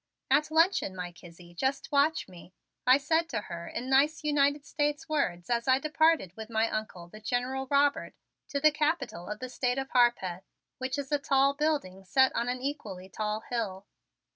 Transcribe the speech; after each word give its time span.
"At 0.31 0.49
luncheon, 0.49 0.95
my 0.95 1.11
Kizzie, 1.11 1.53
just 1.53 1.91
watch 1.91 2.27
me," 2.27 2.55
I 2.87 2.97
said 2.97 3.29
to 3.29 3.41
her 3.41 3.67
in 3.67 3.87
nice 3.87 4.23
United 4.23 4.65
States 4.65 5.07
words 5.07 5.47
as 5.47 5.67
I 5.67 5.77
departed 5.77 6.35
with 6.35 6.49
my 6.49 6.71
Uncle, 6.71 7.07
the 7.07 7.19
General 7.19 7.67
Robert, 7.69 8.15
to 8.47 8.59
the 8.59 8.71
Capitol 8.71 9.29
of 9.29 9.37
the 9.37 9.47
State 9.47 9.77
of 9.77 9.91
Harpeth, 9.91 10.41
which 10.79 10.97
is 10.97 11.11
a 11.11 11.19
tall 11.19 11.53
building 11.53 12.03
set 12.03 12.35
on 12.35 12.49
an 12.49 12.63
equally 12.63 13.09
tall 13.09 13.41
hill. 13.51 13.85